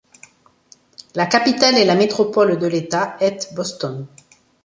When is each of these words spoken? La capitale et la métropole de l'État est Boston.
La 1.13 1.27
capitale 1.27 1.77
et 1.77 1.85
la 1.85 1.93
métropole 1.93 2.57
de 2.57 2.65
l'État 2.65 3.17
est 3.19 3.53
Boston. 3.53 4.07